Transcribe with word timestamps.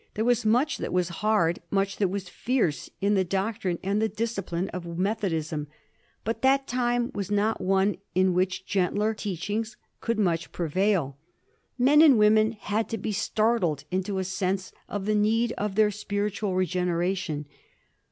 There 0.15 0.25
was 0.25 0.47
much 0.47 0.79
that 0.79 0.91
was 0.91 1.09
hard, 1.21 1.59
much 1.69 1.97
that 1.97 2.07
was 2.07 2.27
fierce, 2.27 2.89
in 3.01 3.13
the 3.13 3.23
doctrine 3.23 3.77
and 3.83 4.01
the 4.01 4.09
discipline 4.09 4.67
of 4.69 4.97
Methodism, 4.97 5.67
but 6.23 6.41
that 6.41 6.65
time 6.65 7.11
was 7.13 7.29
not 7.29 7.61
one 7.61 7.97
in 8.15 8.33
which 8.33 8.65
gentler 8.65 9.13
teachings 9.13 9.77
could 9.99 10.17
much 10.17 10.51
prevail. 10.51 11.19
Men 11.77 12.01
and 12.01 12.17
women 12.17 12.53
had 12.53 12.89
to 12.89 12.97
be 12.97 13.11
startled 13.11 13.83
into 13.91 14.17
a 14.17 14.23
sense 14.23 14.71
of 14.89 15.05
the 15.05 15.13
need 15.13 15.51
of 15.51 15.75
their 15.75 15.91
spiritual 15.91 16.53
regenera 16.55 17.15
tion. 17.15 17.45